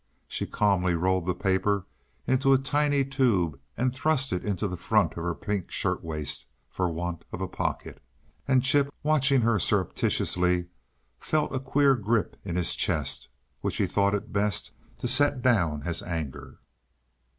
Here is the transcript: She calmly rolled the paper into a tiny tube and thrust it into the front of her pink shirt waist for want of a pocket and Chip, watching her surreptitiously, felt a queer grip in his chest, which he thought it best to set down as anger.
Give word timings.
She 0.27 0.47
calmly 0.47 0.95
rolled 0.95 1.27
the 1.27 1.35
paper 1.35 1.85
into 2.25 2.53
a 2.53 2.57
tiny 2.57 3.05
tube 3.05 3.59
and 3.77 3.93
thrust 3.93 4.33
it 4.33 4.43
into 4.43 4.67
the 4.67 4.75
front 4.75 5.11
of 5.15 5.23
her 5.23 5.35
pink 5.35 5.69
shirt 5.69 6.03
waist 6.03 6.47
for 6.71 6.89
want 6.89 7.23
of 7.31 7.39
a 7.39 7.47
pocket 7.47 8.01
and 8.47 8.63
Chip, 8.63 8.91
watching 9.03 9.41
her 9.41 9.59
surreptitiously, 9.59 10.69
felt 11.19 11.53
a 11.53 11.59
queer 11.59 11.93
grip 11.95 12.35
in 12.43 12.55
his 12.55 12.73
chest, 12.73 13.27
which 13.59 13.75
he 13.77 13.85
thought 13.85 14.15
it 14.15 14.33
best 14.33 14.71
to 14.97 15.07
set 15.07 15.43
down 15.43 15.83
as 15.85 16.01
anger. 16.01 16.57